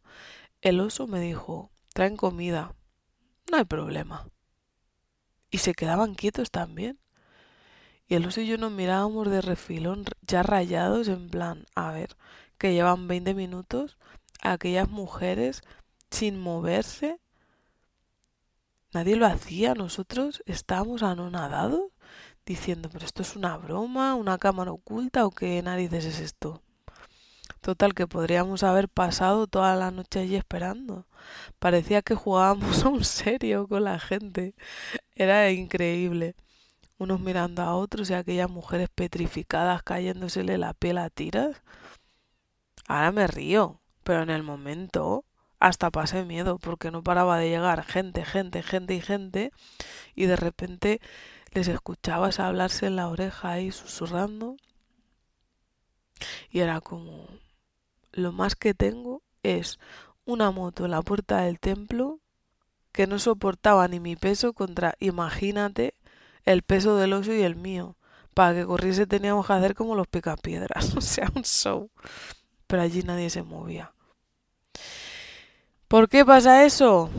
El 0.61 0.79
oso 0.79 1.07
me 1.07 1.19
dijo, 1.19 1.71
traen 1.93 2.17
comida, 2.17 2.75
no 3.51 3.57
hay 3.57 3.65
problema. 3.65 4.27
Y 5.49 5.59
se 5.59 5.73
quedaban 5.73 6.15
quietos 6.15 6.51
también. 6.51 6.99
Y 8.07 8.15
el 8.15 8.25
oso 8.25 8.41
y 8.41 8.47
yo 8.47 8.57
nos 8.57 8.71
mirábamos 8.71 9.29
de 9.29 9.41
refilón, 9.41 10.05
ya 10.21 10.43
rayados, 10.43 11.07
en 11.07 11.29
plan, 11.29 11.65
a 11.75 11.91
ver, 11.91 12.17
que 12.57 12.73
llevan 12.73 13.07
20 13.07 13.33
minutos, 13.33 13.97
aquellas 14.41 14.89
mujeres 14.89 15.61
sin 16.11 16.39
moverse. 16.39 17.19
Nadie 18.93 19.15
lo 19.15 19.25
hacía, 19.25 19.73
nosotros 19.73 20.43
estábamos 20.45 21.03
anonadados 21.03 21.91
diciendo, 22.45 22.89
pero 22.91 23.05
esto 23.05 23.21
es 23.21 23.35
una 23.35 23.57
broma, 23.57 24.15
una 24.15 24.37
cámara 24.37 24.71
oculta 24.71 25.25
o 25.25 25.31
qué 25.31 25.61
narices 25.63 26.05
es 26.05 26.19
esto. 26.19 26.61
Total, 27.63 27.93
que 27.93 28.07
podríamos 28.07 28.61
haber 28.63 28.89
pasado 28.89 29.47
toda 29.47 29.73
la 29.77 29.89
noche 29.89 30.19
allí 30.19 30.35
esperando. 30.35 31.07
Parecía 31.59 32.01
que 32.01 32.13
jugábamos 32.13 32.83
a 32.85 32.89
un 32.89 33.05
serio 33.05 33.69
con 33.69 33.85
la 33.85 33.99
gente. 33.99 34.53
Era 35.15 35.49
increíble. 35.49 36.35
Unos 36.97 37.21
mirando 37.21 37.61
a 37.61 37.75
otros 37.75 38.09
y 38.09 38.15
aquellas 38.15 38.49
mujeres 38.49 38.89
petrificadas 38.93 39.81
cayéndosele 39.81 40.57
la 40.57 40.73
piel 40.73 40.97
a 40.97 41.09
tiras. 41.09 41.63
Ahora 42.87 43.13
me 43.13 43.27
río, 43.27 43.79
pero 44.03 44.23
en 44.23 44.29
el 44.29 44.43
momento 44.43 45.23
hasta 45.59 45.89
pasé 45.89 46.25
miedo 46.25 46.59
porque 46.59 46.91
no 46.91 47.01
paraba 47.01 47.37
de 47.37 47.49
llegar 47.49 47.85
gente, 47.85 48.25
gente, 48.25 48.61
gente 48.61 48.95
y 48.95 49.01
gente 49.01 49.51
y 50.15 50.25
de 50.25 50.35
repente 50.35 50.99
les 51.53 51.69
escuchabas 51.69 52.41
hablarse 52.41 52.87
en 52.87 52.97
la 52.97 53.07
oreja 53.07 53.51
ahí 53.51 53.71
susurrando 53.71 54.57
y 56.51 56.59
era 56.59 56.81
como 56.81 57.27
lo 58.13 58.31
más 58.31 58.55
que 58.55 58.73
tengo 58.73 59.21
es 59.43 59.79
una 60.25 60.51
moto 60.51 60.85
en 60.85 60.91
la 60.91 61.01
puerta 61.01 61.41
del 61.41 61.59
templo 61.59 62.19
que 62.91 63.07
no 63.07 63.19
soportaba 63.19 63.87
ni 63.87 63.99
mi 63.99 64.15
peso 64.15 64.53
contra, 64.53 64.95
imagínate, 64.99 65.95
el 66.45 66.61
peso 66.61 66.95
del 66.95 67.13
oso 67.13 67.33
y 67.33 67.41
el 67.41 67.55
mío. 67.55 67.97
Para 68.33 68.55
que 68.55 68.65
corriese 68.65 69.05
teníamos 69.05 69.45
que 69.45 69.53
hacer 69.53 69.75
como 69.75 69.95
los 69.95 70.07
picapiedras, 70.07 70.95
o 70.97 71.01
sea, 71.01 71.29
un 71.35 71.43
show 71.43 71.89
pero 72.73 72.81
allí 72.81 73.03
nadie 73.03 73.29
se 73.29 73.43
movía. 73.43 73.93
¿Por 75.87 76.09
qué 76.09 76.25
pasa 76.25 76.65
eso? 76.65 77.11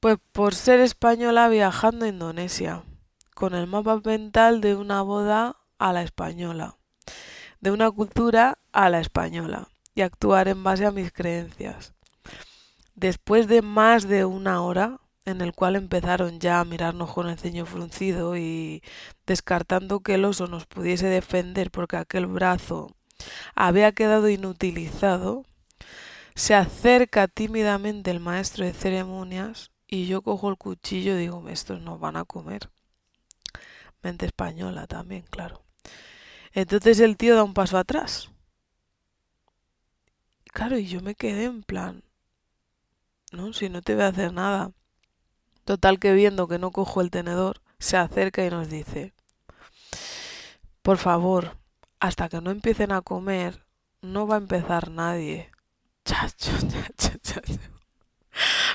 Pues 0.00 0.18
por 0.32 0.56
ser 0.56 0.80
española 0.80 1.48
viajando 1.48 2.06
a 2.06 2.08
Indonesia, 2.08 2.82
con 3.36 3.54
el 3.54 3.68
mapa 3.68 4.00
mental 4.04 4.60
de 4.60 4.74
una 4.74 5.02
boda 5.02 5.58
a 5.78 5.92
la 5.92 6.02
española, 6.02 6.76
de 7.60 7.70
una 7.70 7.88
cultura 7.88 8.58
a 8.72 8.90
la 8.90 8.98
española, 8.98 9.68
y 9.94 10.02
actuar 10.02 10.48
en 10.48 10.62
base 10.62 10.86
a 10.86 10.90
mis 10.90 11.12
creencias. 11.12 11.94
Después 12.94 13.48
de 13.48 13.62
más 13.62 14.08
de 14.08 14.24
una 14.24 14.62
hora, 14.62 15.00
en 15.24 15.40
el 15.40 15.52
cual 15.52 15.76
empezaron 15.76 16.40
ya 16.40 16.60
a 16.60 16.64
mirarnos 16.64 17.12
con 17.12 17.28
el 17.28 17.38
ceño 17.38 17.66
fruncido 17.66 18.36
y 18.36 18.82
descartando 19.26 20.00
que 20.00 20.14
el 20.14 20.24
oso 20.24 20.46
nos 20.46 20.66
pudiese 20.66 21.06
defender 21.06 21.70
porque 21.70 21.96
aquel 21.96 22.26
brazo 22.26 22.94
había 23.54 23.92
quedado 23.92 24.28
inutilizado, 24.28 25.44
se 26.34 26.54
acerca 26.54 27.28
tímidamente 27.28 28.10
el 28.10 28.20
maestro 28.20 28.64
de 28.64 28.72
ceremonias 28.72 29.70
y 29.86 30.06
yo 30.06 30.22
cojo 30.22 30.48
el 30.48 30.56
cuchillo 30.56 31.14
y 31.14 31.20
digo, 31.20 31.48
estos 31.48 31.80
nos 31.80 32.00
van 32.00 32.16
a 32.16 32.24
comer. 32.24 32.70
Mente 34.02 34.26
española 34.26 34.86
también, 34.86 35.24
claro. 35.28 35.62
Entonces 36.52 37.00
el 37.00 37.16
tío 37.16 37.34
da 37.34 37.44
un 37.44 37.54
paso 37.54 37.76
atrás. 37.76 38.30
Claro, 40.52 40.78
y 40.78 40.86
yo 40.86 41.00
me 41.00 41.14
quedé 41.14 41.44
en 41.44 41.62
plan, 41.62 42.02
no, 43.32 43.52
si 43.52 43.68
no 43.68 43.82
te 43.82 43.94
voy 43.94 44.04
a 44.04 44.08
hacer 44.08 44.32
nada. 44.32 44.72
Total 45.64 45.98
que 46.00 46.12
viendo 46.12 46.48
que 46.48 46.58
no 46.58 46.72
cojo 46.72 47.00
el 47.00 47.10
tenedor, 47.10 47.60
se 47.78 47.96
acerca 47.96 48.44
y 48.44 48.50
nos 48.50 48.68
dice, 48.68 49.14
por 50.82 50.98
favor, 50.98 51.56
hasta 52.00 52.28
que 52.28 52.40
no 52.40 52.50
empiecen 52.50 52.92
a 52.92 53.02
comer, 53.02 53.64
no 54.02 54.26
va 54.26 54.36
a 54.36 54.38
empezar 54.38 54.90
nadie. 54.90 55.50
Chacho, 56.04 56.52
chacho, 56.96 57.18
chacho. 57.22 57.60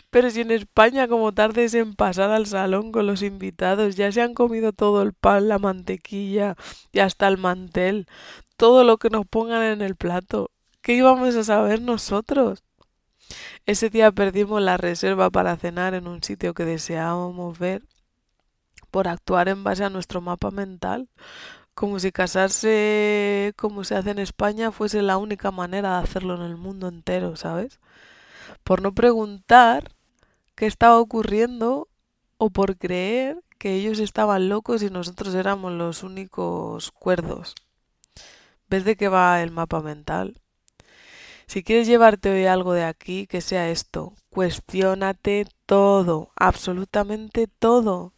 Pero 0.09 0.29
si 0.29 0.41
en 0.41 0.51
España 0.51 1.07
como 1.07 1.33
tardes 1.33 1.73
en 1.73 1.95
pasar 1.95 2.31
al 2.31 2.45
salón 2.45 2.91
con 2.91 3.07
los 3.07 3.21
invitados, 3.21 3.95
ya 3.95 4.11
se 4.11 4.21
han 4.21 4.33
comido 4.33 4.71
todo 4.71 5.01
el 5.01 5.13
pan, 5.13 5.49
la 5.49 5.59
mantequilla 5.59 6.55
y 6.93 6.99
hasta 6.99 7.27
el 7.27 7.37
mantel, 7.37 8.07
todo 8.55 8.83
lo 8.83 8.97
que 8.97 9.09
nos 9.09 9.25
pongan 9.25 9.63
en 9.63 9.81
el 9.81 9.95
plato, 9.95 10.51
¿qué 10.85 10.93
íbamos 10.93 11.35
a 11.35 11.43
saber 11.43 11.81
nosotros? 11.81 12.63
Ese 13.65 13.89
día 13.89 14.11
perdimos 14.11 14.61
la 14.61 14.77
reserva 14.77 15.31
para 15.31 15.57
cenar 15.57 15.95
en 15.95 16.07
un 16.07 16.21
sitio 16.21 16.53
que 16.53 16.63
deseábamos 16.63 17.57
ver 17.57 17.81
por 18.91 19.07
actuar 19.07 19.49
en 19.49 19.63
base 19.63 19.83
a 19.83 19.89
nuestro 19.89 20.21
mapa 20.21 20.51
mental, 20.51 21.09
como 21.73 21.97
si 21.97 22.11
casarse 22.11 23.51
como 23.57 23.83
se 23.83 23.95
hace 23.95 24.11
en 24.11 24.19
España 24.19 24.71
fuese 24.71 25.01
la 25.01 25.17
única 25.17 25.49
manera 25.49 25.97
de 25.97 26.03
hacerlo 26.03 26.35
en 26.35 26.43
el 26.43 26.55
mundo 26.55 26.87
entero, 26.87 27.35
¿sabes? 27.35 27.79
Por 28.63 28.83
no 28.83 28.93
preguntar 28.93 29.91
qué 30.53 30.67
estaba 30.67 30.99
ocurriendo 30.99 31.87
o 32.37 32.51
por 32.51 32.77
creer 32.77 33.41
que 33.57 33.73
ellos 33.73 33.97
estaban 33.97 34.49
locos 34.49 34.83
y 34.83 34.91
nosotros 34.91 35.33
éramos 35.33 35.73
los 35.73 36.03
únicos 36.03 36.91
cuerdos. 36.91 37.55
¿Ves 38.69 38.85
de 38.85 38.95
qué 38.95 39.07
va 39.07 39.41
el 39.41 39.49
mapa 39.49 39.81
mental? 39.81 40.44
Si 41.47 41.63
quieres 41.63 41.87
llevarte 41.87 42.31
hoy 42.31 42.45
algo 42.45 42.73
de 42.73 42.83
aquí, 42.83 43.27
que 43.27 43.41
sea 43.41 43.69
esto. 43.69 44.13
Cuestiónate 44.29 45.45
todo, 45.65 46.31
absolutamente 46.35 47.47
todo. 47.47 48.13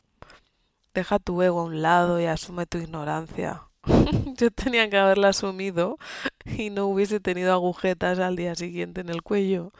Deja 0.94 1.20
tu 1.20 1.42
ego 1.42 1.60
a 1.60 1.66
un 1.66 1.82
lado 1.82 2.20
y 2.20 2.26
asume 2.26 2.66
tu 2.66 2.78
ignorancia. 2.78 3.64
Yo 4.38 4.50
tenía 4.52 4.90
que 4.90 4.98
haberla 4.98 5.30
asumido 5.30 5.98
y 6.46 6.70
no 6.70 6.88
hubiese 6.88 7.20
tenido 7.20 7.54
agujetas 7.54 8.20
al 8.20 8.36
día 8.36 8.56
siguiente 8.56 9.02
en 9.02 9.10
el 9.10 9.22
cuello. 9.22 9.74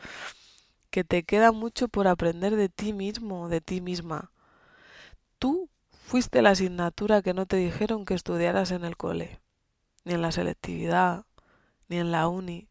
Que 0.90 1.04
te 1.04 1.24
queda 1.24 1.52
mucho 1.52 1.88
por 1.88 2.08
aprender 2.08 2.56
de 2.56 2.70
ti 2.70 2.94
mismo, 2.94 3.50
de 3.50 3.62
ti 3.62 3.82
misma. 3.82 4.32
Tú 5.40 5.70
fuiste 5.92 6.42
la 6.42 6.52
asignatura 6.52 7.22
que 7.22 7.34
no 7.34 7.46
te 7.46 7.58
dijeron 7.58 8.06
que 8.06 8.14
estudiaras 8.14 8.72
en 8.72 8.86
el 8.86 8.98
cole, 8.98 9.40
ni 10.06 10.14
en 10.14 10.22
la 10.22 10.32
selectividad, 10.32 11.26
ni 11.90 11.98
en 11.98 12.12
la 12.12 12.28
uni. 12.28 12.68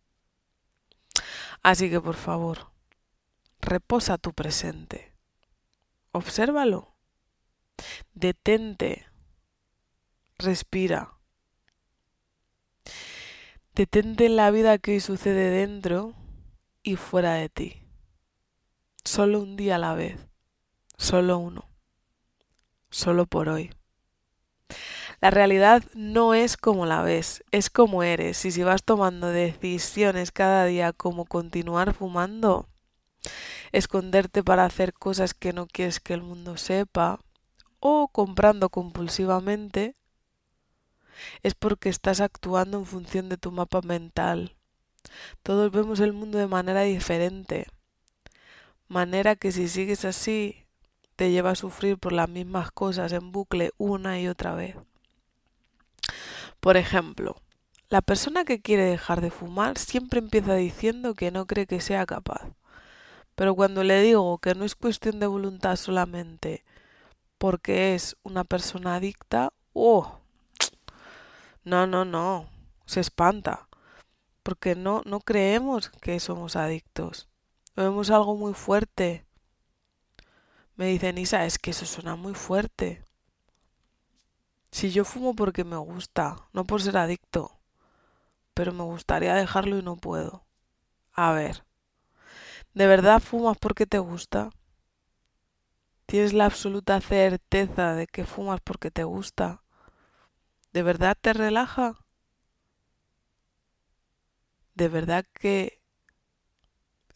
Así 1.67 1.91
que 1.91 2.01
por 2.01 2.15
favor, 2.15 2.71
reposa 3.61 4.19
tu 4.19 4.33
presente. 4.33 5.13
Obsérvalo 6.13 6.95
Detente. 8.15 9.07
Respira. 10.39 11.19
Detente 13.75 14.27
en 14.27 14.37
la 14.37 14.53
vida 14.53 14.79
que 14.79 14.93
hoy 14.93 15.01
sucede 15.01 15.51
dentro 15.51 16.15
y 16.85 16.95
fuera 16.95 17.35
de 17.35 17.49
ti. 17.49 17.83
Solo 19.05 19.41
un 19.41 19.57
día 19.57 19.75
a 19.75 19.79
la 19.79 19.95
vez. 19.95 20.29
Solo 20.97 21.37
uno. 21.39 21.65
Solo 22.91 23.27
por 23.27 23.49
hoy. 23.49 23.76
La 25.21 25.31
realidad 25.31 25.83
no 25.95 26.35
es 26.35 26.57
como 26.57 26.85
la 26.85 27.03
ves, 27.03 27.43
es 27.51 27.71
como 27.71 28.03
eres. 28.03 28.45
Y 28.45 28.51
si 28.51 28.63
vas 28.63 28.83
tomando 28.83 29.29
decisiones 29.29 30.31
cada 30.31 30.67
día 30.67 30.93
como 30.93 31.25
continuar 31.25 31.95
fumando, 31.95 32.69
esconderte 33.73 34.45
para 34.45 34.65
hacer 34.65 34.93
cosas 34.93 35.33
que 35.35 35.53
no 35.53 35.67
quieres 35.67 36.01
que 36.01 36.15
el 36.15 36.23
mundo 36.23 36.57
sepa, 36.57 37.19
o 37.81 38.09
comprando 38.09 38.69
compulsivamente, 38.69 39.97
es 41.43 41.55
porque 41.55 41.89
estás 41.89 42.21
actuando 42.21 42.79
en 42.79 42.87
función 42.87 43.29
de 43.29 43.39
tu 43.39 43.53
mapa 43.53 43.81
mental. 43.81 44.57
Todos 45.43 45.71
vemos 45.71 46.01
el 46.01 46.13
mundo 46.13 46.39
de 46.39 46.47
manera 46.47 46.83
diferente, 46.83 47.67
manera 48.89 49.37
que 49.37 49.53
si 49.53 49.69
sigues 49.69 50.05
así 50.05 50.67
te 51.17 51.31
lleva 51.31 51.51
a 51.51 51.57
sufrir 51.57 51.97
por 51.99 52.13
las 52.13 52.29
mismas 52.29 52.71
cosas 52.71 53.13
en 53.13 53.33
bucle 53.33 53.73
una 53.79 54.21
y 54.21 54.29
otra 54.29 54.55
vez. 54.55 54.77
Por 56.61 56.77
ejemplo, 56.77 57.37
la 57.89 58.03
persona 58.03 58.45
que 58.45 58.61
quiere 58.61 58.85
dejar 58.85 59.21
de 59.21 59.31
fumar 59.31 59.79
siempre 59.79 60.19
empieza 60.19 60.55
diciendo 60.55 61.15
que 61.15 61.31
no 61.31 61.47
cree 61.47 61.67
que 61.67 61.81
sea 61.81 62.07
capaz. 62.07 62.43
Pero 63.35 63.55
cuando 63.55 63.85
le 63.85 64.01
digo 64.03 64.39
que 64.39 64.55
no 64.55 64.65
es 64.65 64.75
cuestión 64.75 65.21
de 65.21 65.27
voluntad 65.27 65.77
solamente 65.77 66.65
porque 67.39 67.95
es 67.95 68.17
una 68.23 68.45
persona 68.45 68.97
adicta, 68.97 69.53
¡oh! 69.73 70.21
No, 71.65 71.87
no, 71.87 72.05
no, 72.05 72.49
se 72.87 73.01
espanta. 73.01 73.69
Porque 74.43 74.75
no, 74.75 75.03
no 75.05 75.21
creemos 75.21 75.91
que 75.91 76.21
somos 76.21 76.57
adictos. 76.57 77.29
Vemos 77.75 78.11
algo 78.11 78.37
muy 78.37 78.55
fuerte. 78.55 79.27
Me 80.77 80.87
dicen, 80.87 81.19
Isa, 81.19 81.45
es 81.45 81.59
que 81.59 81.73
eso 81.73 81.85
suena 81.85 82.17
muy 82.17 82.35
fuerte. 82.35 83.06
Si 84.77 84.87
yo 84.93 85.05
fumo 85.13 85.31
porque 85.35 85.65
me 85.65 85.79
gusta, 85.79 86.27
no 86.53 86.63
por 86.69 86.81
ser 86.83 86.97
adicto, 86.99 87.43
pero 88.55 88.73
me 88.73 88.85
gustaría 88.85 89.35
dejarlo 89.35 89.79
y 89.79 89.83
no 89.83 89.97
puedo. 89.97 90.47
A 91.13 91.33
ver, 91.33 91.65
¿de 92.75 92.87
verdad 92.87 93.21
fumas 93.21 93.59
porque 93.59 93.87
te 93.87 93.99
gusta? 93.99 94.51
¿Tienes 96.07 96.33
la 96.33 96.47
absoluta 96.47 97.01
certeza 97.01 97.95
de 97.95 98.09
que 98.09 98.25
fumas 98.25 98.61
porque 98.61 98.91
te 98.91 99.05
gusta? 99.05 99.63
¿De 100.73 100.85
verdad 100.85 101.17
te 101.21 101.33
relaja? 101.33 101.97
¿De 104.75 104.89
verdad 104.89 105.27
que 105.33 105.81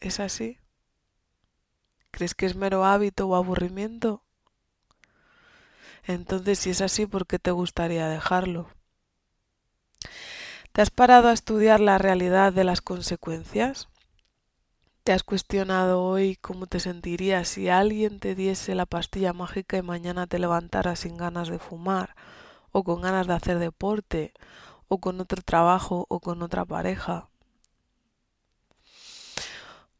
es 0.01 0.19
así? 0.19 0.57
¿Crees 2.11 2.35
que 2.35 2.45
es 2.45 2.55
mero 2.55 2.85
hábito 2.85 3.27
o 3.27 3.35
aburrimiento? 3.35 4.23
Entonces, 6.05 6.59
si 6.59 6.71
es 6.71 6.81
así, 6.81 7.05
¿por 7.05 7.27
qué 7.27 7.39
te 7.39 7.51
gustaría 7.51 8.07
dejarlo? 8.07 8.67
¿Te 10.71 10.81
has 10.81 10.89
parado 10.89 11.29
a 11.29 11.33
estudiar 11.33 11.79
la 11.79 11.97
realidad 11.97 12.53
de 12.53 12.63
las 12.63 12.81
consecuencias? 12.81 13.89
¿Te 15.03 15.13
has 15.13 15.23
cuestionado 15.23 16.03
hoy 16.03 16.35
cómo 16.35 16.67
te 16.67 16.79
sentirías 16.79 17.47
si 17.47 17.69
alguien 17.69 18.19
te 18.19 18.35
diese 18.35 18.75
la 18.75 18.85
pastilla 18.85 19.33
mágica 19.33 19.77
y 19.77 19.81
mañana 19.81 20.27
te 20.27 20.37
levantaras 20.37 20.99
sin 20.99 21.17
ganas 21.17 21.49
de 21.49 21.57
fumar, 21.57 22.15
o 22.71 22.83
con 22.83 23.01
ganas 23.01 23.25
de 23.25 23.33
hacer 23.33 23.57
deporte, 23.57 24.31
o 24.87 24.99
con 24.99 25.19
otro 25.19 25.41
trabajo, 25.41 26.05
o 26.07 26.19
con 26.19 26.43
otra 26.43 26.65
pareja? 26.65 27.30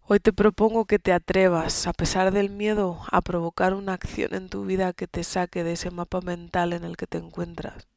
Hoy 0.08 0.20
te 0.20 0.34
propongo 0.34 0.86
que 0.86 1.00
te 1.00 1.14
atrevas, 1.14 1.88
a 1.88 1.94
pesar 1.94 2.32
del 2.32 2.50
miedo, 2.50 3.02
a 3.12 3.22
provocar 3.22 3.74
una 3.74 3.94
acción 3.94 4.34
en 4.34 4.50
tu 4.50 4.66
vida 4.66 4.94
que 4.94 5.08
te 5.08 5.24
saque 5.24 5.64
de 5.64 5.74
ese 5.74 5.90
mapa 5.90 6.20
mental 6.22 6.74
en 6.74 6.84
el 6.84 6.98
que 6.98 7.08
te 7.08 7.18
encuentras. 7.18 7.88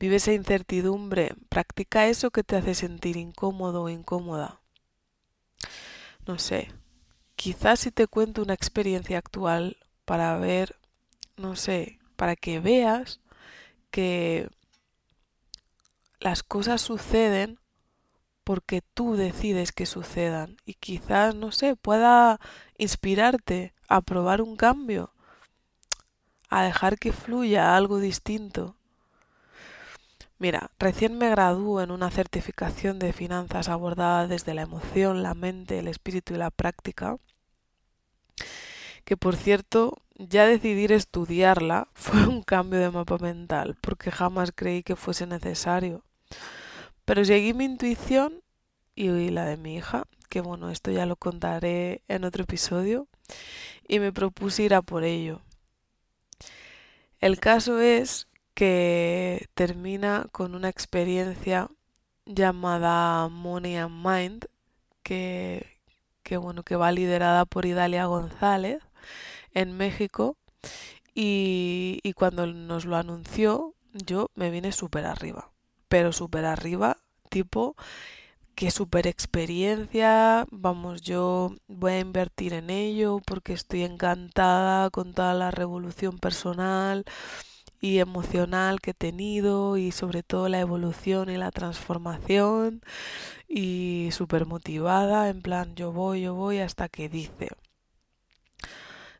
Vive 0.00 0.16
esa 0.16 0.32
incertidumbre, 0.32 1.34
practica 1.48 2.06
eso 2.06 2.30
que 2.30 2.44
te 2.44 2.56
hace 2.56 2.74
sentir 2.74 3.16
incómodo 3.16 3.84
o 3.84 3.88
incómoda. 3.88 4.60
No 6.26 6.38
sé, 6.38 6.72
quizás 7.36 7.80
si 7.80 7.90
te 7.90 8.06
cuento 8.06 8.42
una 8.42 8.54
experiencia 8.54 9.18
actual 9.18 9.76
para 10.04 10.36
ver, 10.38 10.76
no 11.36 11.56
sé, 11.56 11.98
para 12.16 12.36
que 12.36 12.58
veas 12.58 13.20
que 13.90 14.48
las 16.20 16.42
cosas 16.42 16.80
suceden 16.80 17.58
porque 18.48 18.80
tú 18.80 19.14
decides 19.14 19.72
que 19.72 19.84
sucedan 19.84 20.56
y 20.64 20.72
quizás, 20.72 21.34
no 21.34 21.52
sé, 21.52 21.76
pueda 21.76 22.40
inspirarte 22.78 23.74
a 23.88 24.00
probar 24.00 24.40
un 24.40 24.56
cambio, 24.56 25.12
a 26.48 26.62
dejar 26.62 26.98
que 26.98 27.12
fluya 27.12 27.76
algo 27.76 27.98
distinto. 27.98 28.74
Mira, 30.38 30.70
recién 30.78 31.18
me 31.18 31.28
graduó 31.28 31.82
en 31.82 31.90
una 31.90 32.10
certificación 32.10 32.98
de 32.98 33.12
finanzas 33.12 33.68
abordada 33.68 34.26
desde 34.26 34.54
la 34.54 34.62
emoción, 34.62 35.22
la 35.22 35.34
mente, 35.34 35.78
el 35.78 35.86
espíritu 35.86 36.32
y 36.32 36.38
la 36.38 36.50
práctica, 36.50 37.18
que 39.04 39.18
por 39.18 39.36
cierto, 39.36 40.00
ya 40.16 40.46
decidir 40.46 40.92
estudiarla 40.92 41.88
fue 41.92 42.26
un 42.26 42.42
cambio 42.42 42.80
de 42.80 42.90
mapa 42.90 43.18
mental, 43.18 43.76
porque 43.82 44.10
jamás 44.10 44.52
creí 44.54 44.82
que 44.82 44.96
fuese 44.96 45.26
necesario. 45.26 46.02
Pero 47.08 47.24
seguí 47.24 47.54
mi 47.54 47.64
intuición 47.64 48.42
y 48.94 49.30
la 49.30 49.46
de 49.46 49.56
mi 49.56 49.76
hija, 49.76 50.04
que 50.28 50.42
bueno, 50.42 50.70
esto 50.70 50.90
ya 50.90 51.06
lo 51.06 51.16
contaré 51.16 52.02
en 52.06 52.24
otro 52.24 52.42
episodio, 52.42 53.08
y 53.88 53.98
me 53.98 54.12
propuse 54.12 54.64
ir 54.64 54.74
a 54.74 54.82
por 54.82 55.04
ello. 55.04 55.40
El 57.18 57.40
caso 57.40 57.80
es 57.80 58.28
que 58.52 59.48
termina 59.54 60.26
con 60.32 60.54
una 60.54 60.68
experiencia 60.68 61.70
llamada 62.26 63.28
Money 63.28 63.76
and 63.76 64.06
Mind, 64.06 64.44
que, 65.02 65.64
bueno, 66.38 66.62
que 66.62 66.76
va 66.76 66.92
liderada 66.92 67.46
por 67.46 67.64
Idalia 67.64 68.04
González 68.04 68.82
en 69.54 69.74
México. 69.78 70.36
Y, 71.14 72.00
y 72.02 72.12
cuando 72.12 72.46
nos 72.46 72.84
lo 72.84 72.96
anunció, 72.96 73.74
yo 73.94 74.28
me 74.34 74.50
vine 74.50 74.72
súper 74.72 75.06
arriba 75.06 75.50
pero 75.88 76.12
súper 76.12 76.44
arriba, 76.44 76.98
tipo, 77.30 77.76
qué 78.54 78.70
super 78.70 79.06
experiencia, 79.06 80.46
vamos, 80.50 81.02
yo 81.02 81.54
voy 81.68 81.92
a 81.92 82.00
invertir 82.00 82.54
en 82.54 82.70
ello 82.70 83.20
porque 83.24 83.52
estoy 83.52 83.84
encantada 83.84 84.90
con 84.90 85.14
toda 85.14 85.34
la 85.34 85.50
revolución 85.50 86.18
personal 86.18 87.04
y 87.80 87.98
emocional 87.98 88.80
que 88.80 88.90
he 88.90 88.94
tenido 88.94 89.76
y 89.76 89.92
sobre 89.92 90.22
todo 90.22 90.48
la 90.48 90.60
evolución 90.60 91.30
y 91.30 91.36
la 91.36 91.50
transformación 91.52 92.82
y 93.48 94.10
súper 94.12 94.46
motivada, 94.46 95.28
en 95.28 95.40
plan 95.42 95.74
yo 95.76 95.92
voy, 95.92 96.22
yo 96.22 96.34
voy 96.34 96.58
hasta 96.58 96.88
que 96.88 97.08
dice. 97.08 97.48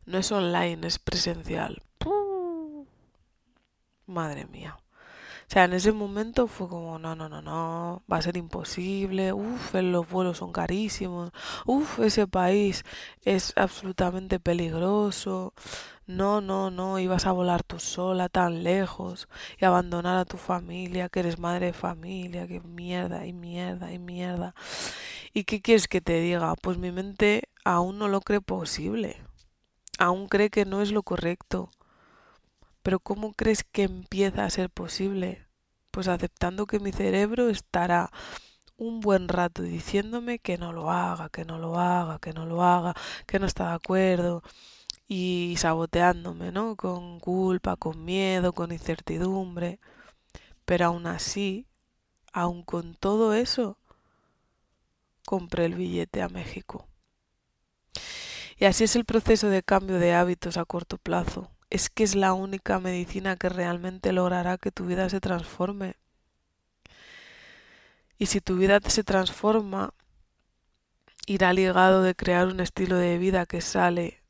No 0.05 0.19
es 0.19 0.33
online, 0.33 0.87
es 0.87 0.99
presencial. 0.99 1.83
Madre 4.07 4.47
mía. 4.47 4.79
O 5.49 5.51
sea, 5.51 5.65
en 5.65 5.73
ese 5.73 5.93
momento 5.93 6.47
fue 6.47 6.69
como, 6.69 6.99
no, 6.99 7.17
no, 7.17 7.31
no, 7.31 7.41
no, 7.41 8.03
va 8.11 8.19
a 8.19 8.23
ser 8.23 8.37
imposible, 8.37 9.33
uff, 9.33 9.73
los 9.75 10.07
vuelos 10.11 10.39
son 10.39 10.53
carísimos, 10.53 11.33
uff, 11.65 12.01
ese 12.01 12.27
país 12.27 12.85
es 13.25 13.55
absolutamente 13.57 14.41
peligroso, 14.41 15.55
no, 16.07 16.43
no, 16.43 16.71
no, 16.71 16.99
ibas 16.99 17.25
a 17.25 17.33
volar 17.33 17.63
tú 17.63 17.79
sola 17.79 18.29
tan 18.29 18.63
lejos 18.63 19.27
y 19.59 19.65
abandonar 19.65 20.19
a 20.19 20.27
tu 20.27 20.37
familia, 20.37 21.09
que 21.09 21.21
eres 21.21 21.39
madre 21.39 21.67
de 21.67 21.73
familia, 21.73 22.47
que 22.47 22.61
mierda 22.61 23.27
y 23.27 23.33
mierda 23.33 23.91
y 23.93 23.99
mierda. 23.99 24.55
¿Y 25.33 25.45
qué 25.45 25.63
quieres 25.63 25.89
que 25.89 26.03
te 26.03 26.21
diga? 26.21 26.55
Pues 26.57 26.77
mi 26.77 26.93
mente 26.93 27.49
aún 27.65 27.99
no 27.99 28.09
lo 28.09 28.21
cree 28.21 28.43
posible, 28.43 29.17
aún 29.99 30.29
cree 30.29 30.51
que 30.51 30.67
no 30.67 30.83
es 30.83 30.93
lo 30.93 31.03
correcto. 31.03 31.71
Pero 32.88 33.01
¿cómo 33.01 33.35
crees 33.35 33.64
que 33.64 33.83
empieza 33.83 34.46
a 34.46 34.48
ser 34.48 34.70
posible? 34.70 35.46
Pues 35.90 36.09
aceptando 36.09 36.64
que 36.64 36.81
mi 36.81 36.90
cerebro 36.90 37.51
estará 37.51 38.11
un 38.79 39.01
buen 39.01 39.29
rato 39.29 39.62
diciéndome 39.62 40.38
que 40.38 40.57
no 40.57 40.72
lo 40.72 40.90
haga, 40.90 41.29
que 41.29 41.44
no 41.44 41.59
lo 41.59 41.79
haga, 41.79 42.18
que 42.18 42.33
no 42.33 42.46
lo 42.46 42.62
haga, 42.62 42.94
que 43.27 43.38
no 43.38 43.44
está 43.44 43.68
de 43.68 43.74
acuerdo 43.74 44.42
y 45.07 45.57
saboteándome, 45.59 46.51
¿no? 46.51 46.77
Con 46.77 47.20
culpa, 47.20 47.77
con 47.77 48.07
miedo, 48.07 48.55
con 48.55 48.72
incertidumbre. 48.72 49.81
Pero 50.64 50.87
aún 50.87 51.07
así, 51.07 51.66
aún 52.33 52.62
con 52.62 52.94
todo 52.94 53.35
eso, 53.35 53.77
compré 55.27 55.66
el 55.66 55.74
billete 55.74 56.22
a 56.22 56.31
México. 56.31 56.88
Y 58.57 58.64
así 58.64 58.85
es 58.85 58.96
el 58.96 59.05
proceso 59.05 59.51
de 59.51 59.62
cambio 59.62 59.98
de 59.98 60.14
hábitos 60.14 60.57
a 60.57 60.64
corto 60.64 60.96
plazo 60.96 61.51
es 61.71 61.91
que 61.91 62.05
es 62.05 62.15
la 62.15 62.33
única 62.33 62.79
medicina 62.81 63.37
que 63.37 63.49
realmente 63.49 64.13
logrará 64.13 64.59
que 64.59 64.73
tu 64.73 64.87
vida 64.87 65.09
se 65.09 65.21
transforme. 65.21 65.97
Y 68.19 68.27
si 68.27 68.41
tu 68.41 68.57
vida 68.57 68.81
se 68.87 69.05
transforma, 69.05 69.95
irá 71.27 71.53
ligado 71.53 72.03
de 72.03 72.15
crear 72.15 72.49
un 72.49 72.61
estilo 72.61 72.97
de 72.97 73.19
vida 73.19 73.47
que 73.47 73.61
sale 73.61 74.23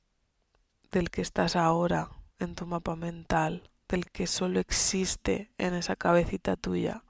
del 0.90 1.10
que 1.10 1.22
estás 1.22 1.54
ahora 1.56 2.10
en 2.38 2.54
tu 2.54 2.66
mapa 2.66 2.96
mental, 2.96 3.70
del 3.88 4.10
que 4.10 4.26
solo 4.26 4.60
existe 4.60 5.50
en 5.58 5.74
esa 5.74 5.96
cabecita 5.96 6.56
tuya, 6.56 7.04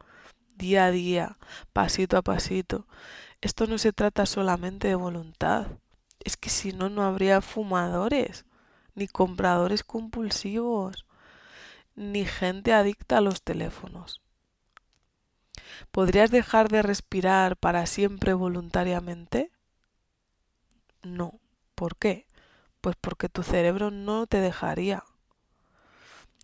día 0.57 0.87
a 0.87 0.91
día, 0.91 1.39
pasito 1.73 2.17
a 2.17 2.23
pasito. 2.23 2.87
Esto 3.41 3.67
no 3.67 3.79
se 3.79 3.93
trata 3.93 4.27
solamente 4.27 4.89
de 4.89 4.95
voluntad, 4.95 5.67
es 6.21 6.37
que 6.37 6.51
si 6.51 6.73
no, 6.73 6.89
no 6.89 7.03
habría 7.05 7.41
fumadores, 7.41 8.45
ni 8.99 9.07
compradores 9.07 9.85
compulsivos, 9.85 11.07
ni 11.95 12.25
gente 12.25 12.73
adicta 12.73 13.19
a 13.19 13.21
los 13.21 13.43
teléfonos. 13.43 14.21
¿Podrías 15.91 16.31
dejar 16.31 16.69
de 16.69 16.83
respirar 16.83 17.57
para 17.57 17.87
siempre 17.87 18.35
voluntariamente? 18.35 19.51
No. 21.03 21.41
¿Por 21.75 21.97
qué? 21.97 22.27
Pues 22.81 22.97
porque 23.01 23.29
tu 23.29 23.43
cerebro 23.43 23.91
no 23.91 24.27
te 24.27 24.41
dejaría. 24.41 25.05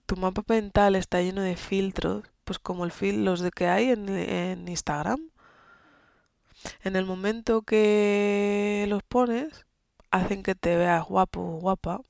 Tu 0.06 0.16
mapa 0.16 0.44
mental 0.46 0.94
está 0.96 1.20
lleno 1.22 1.40
de 1.40 1.56
filtros, 1.56 2.24
pues 2.44 2.58
como 2.58 2.84
el 2.84 2.92
fil 2.92 3.24
los 3.24 3.40
de 3.40 3.50
que 3.50 3.66
hay 3.66 3.90
en, 3.90 4.08
en 4.08 4.68
Instagram. 4.68 5.30
En 6.82 6.96
el 6.96 7.04
momento 7.04 7.62
que 7.62 8.86
los 8.88 9.02
pones, 9.02 9.66
hacen 10.10 10.42
que 10.42 10.54
te 10.54 10.76
veas 10.76 11.04
guapo 11.04 11.40
o 11.40 11.60
guapa 11.60 12.00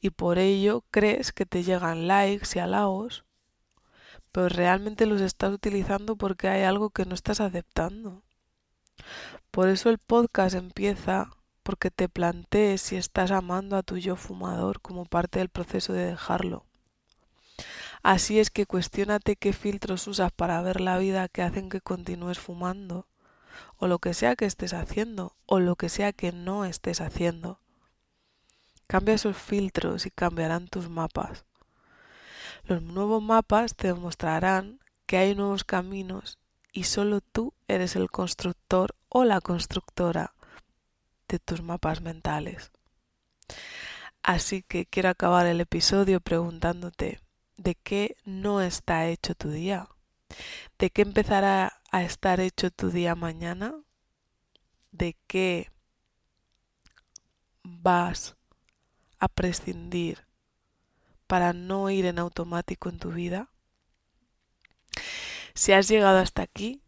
y 0.00 0.10
por 0.10 0.38
ello 0.38 0.84
crees 0.90 1.32
que 1.32 1.46
te 1.46 1.62
llegan 1.62 2.08
likes 2.08 2.50
y 2.54 2.58
halagos, 2.58 3.24
pero 4.32 4.48
realmente 4.48 5.06
los 5.06 5.20
estás 5.20 5.52
utilizando 5.52 6.16
porque 6.16 6.48
hay 6.48 6.62
algo 6.62 6.90
que 6.90 7.04
no 7.04 7.14
estás 7.14 7.40
aceptando. 7.40 8.22
Por 9.50 9.68
eso 9.68 9.90
el 9.90 9.98
podcast 9.98 10.54
empieza 10.54 11.30
porque 11.62 11.90
te 11.90 12.08
plantees 12.08 12.80
si 12.82 12.96
estás 12.96 13.30
amando 13.30 13.76
a 13.76 13.82
tu 13.82 13.98
yo 13.98 14.16
fumador 14.16 14.80
como 14.80 15.04
parte 15.04 15.38
del 15.38 15.48
proceso 15.48 15.92
de 15.92 16.06
dejarlo. 16.06 16.66
Así 18.02 18.40
es 18.40 18.50
que 18.50 18.66
cuestiónate 18.66 19.36
qué 19.36 19.52
filtros 19.52 20.08
usas 20.08 20.32
para 20.32 20.60
ver 20.62 20.80
la 20.80 20.98
vida 20.98 21.28
que 21.28 21.42
hacen 21.42 21.68
que 21.68 21.80
continúes 21.80 22.40
fumando, 22.40 23.06
o 23.76 23.86
lo 23.86 24.00
que 24.00 24.14
sea 24.14 24.34
que 24.34 24.44
estés 24.44 24.74
haciendo, 24.74 25.36
o 25.46 25.60
lo 25.60 25.76
que 25.76 25.88
sea 25.88 26.12
que 26.12 26.32
no 26.32 26.64
estés 26.64 27.00
haciendo. 27.00 27.60
Cambia 28.92 29.14
esos 29.14 29.38
filtros 29.38 30.04
y 30.04 30.10
cambiarán 30.10 30.68
tus 30.68 30.90
mapas. 30.90 31.46
Los 32.64 32.82
nuevos 32.82 33.22
mapas 33.22 33.74
te 33.74 33.86
demostrarán 33.86 34.80
que 35.06 35.16
hay 35.16 35.34
nuevos 35.34 35.64
caminos 35.64 36.38
y 36.74 36.84
solo 36.84 37.22
tú 37.22 37.54
eres 37.68 37.96
el 37.96 38.10
constructor 38.10 38.94
o 39.08 39.24
la 39.24 39.40
constructora 39.40 40.34
de 41.26 41.38
tus 41.38 41.62
mapas 41.62 42.02
mentales. 42.02 42.70
Así 44.22 44.62
que 44.62 44.84
quiero 44.84 45.08
acabar 45.08 45.46
el 45.46 45.62
episodio 45.62 46.20
preguntándote 46.20 47.22
de 47.56 47.76
qué 47.76 48.18
no 48.26 48.60
está 48.60 49.06
hecho 49.06 49.34
tu 49.34 49.48
día, 49.48 49.88
de 50.78 50.90
qué 50.90 51.00
empezará 51.00 51.80
a 51.92 52.02
estar 52.02 52.40
hecho 52.40 52.70
tu 52.70 52.90
día 52.90 53.14
mañana, 53.14 53.74
de 54.90 55.16
qué 55.26 55.72
vas 57.62 58.36
a 59.22 59.28
prescindir 59.28 60.26
para 61.28 61.52
no 61.52 61.90
ir 61.90 62.06
en 62.06 62.18
automático 62.18 62.88
en 62.88 62.98
tu 62.98 63.12
vida. 63.12 63.50
Si 65.54 65.70
has 65.70 65.86
llegado 65.86 66.18
hasta 66.18 66.42
aquí, 66.42 66.82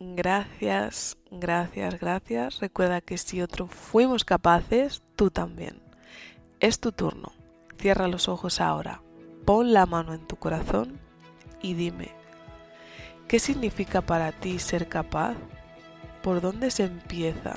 gracias, 0.00 1.16
gracias, 1.30 2.00
gracias. 2.00 2.58
Recuerda 2.58 3.00
que 3.00 3.16
si 3.16 3.42
otro 3.42 3.68
fuimos 3.68 4.24
capaces, 4.24 5.02
tú 5.14 5.30
también. 5.30 5.80
Es 6.58 6.80
tu 6.80 6.90
turno. 6.90 7.32
Cierra 7.78 8.08
los 8.08 8.28
ojos 8.28 8.60
ahora. 8.60 9.00
Pon 9.44 9.72
la 9.72 9.86
mano 9.86 10.14
en 10.14 10.26
tu 10.26 10.34
corazón 10.34 10.98
y 11.60 11.74
dime, 11.74 12.10
¿qué 13.28 13.38
significa 13.38 14.00
para 14.00 14.32
ti 14.32 14.58
ser 14.58 14.88
capaz? 14.88 15.36
¿Por 16.24 16.40
dónde 16.40 16.72
se 16.72 16.82
empieza? 16.82 17.54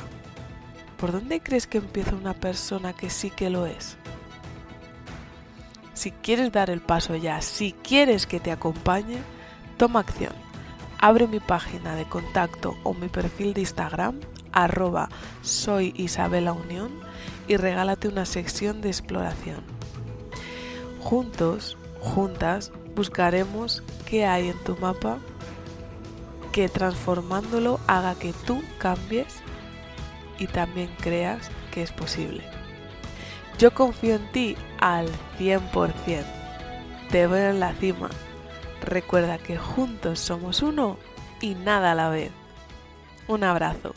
¿Por 0.97 1.11
dónde 1.11 1.41
crees 1.41 1.67
que 1.67 1.79
empieza 1.79 2.15
una 2.15 2.33
persona 2.33 2.93
que 2.93 3.09
sí 3.09 3.29
que 3.29 3.49
lo 3.49 3.65
es? 3.65 3.97
Si 5.93 6.11
quieres 6.11 6.51
dar 6.51 6.69
el 6.69 6.81
paso 6.81 7.15
ya, 7.15 7.41
si 7.41 7.71
quieres 7.71 8.27
que 8.27 8.39
te 8.39 8.51
acompañe, 8.51 9.17
toma 9.77 10.01
acción. 10.01 10.33
Abre 10.99 11.27
mi 11.27 11.39
página 11.39 11.95
de 11.95 12.05
contacto 12.05 12.75
o 12.83 12.93
mi 12.93 13.07
perfil 13.07 13.53
de 13.53 13.61
Instagram, 13.61 14.19
arroba 14.51 15.09
soy 15.41 15.93
Isabela 15.97 16.53
Unión, 16.53 16.91
y 17.47 17.57
regálate 17.57 18.07
una 18.07 18.25
sección 18.25 18.81
de 18.81 18.89
exploración. 18.89 19.63
Juntos, 20.99 21.77
juntas, 21.99 22.71
buscaremos 22.95 23.83
qué 24.05 24.25
hay 24.25 24.49
en 24.49 24.63
tu 24.63 24.75
mapa 24.77 25.19
que 26.51 26.69
transformándolo 26.69 27.79
haga 27.85 28.15
que 28.15 28.33
tú 28.45 28.61
cambies 28.79 29.41
y 30.39 30.47
también 30.47 30.89
creas 31.01 31.49
que 31.71 31.81
es 31.81 31.91
posible. 31.91 32.43
Yo 33.57 33.73
confío 33.73 34.15
en 34.15 34.31
ti 34.31 34.57
al 34.79 35.07
100%. 35.39 36.23
Te 37.09 37.27
veo 37.27 37.51
en 37.51 37.59
la 37.59 37.73
cima. 37.73 38.09
Recuerda 38.81 39.37
que 39.37 39.57
juntos 39.57 40.19
somos 40.19 40.61
uno 40.61 40.97
y 41.41 41.55
nada 41.55 41.91
a 41.91 41.95
la 41.95 42.09
vez. 42.09 42.31
Un 43.27 43.43
abrazo. 43.43 43.93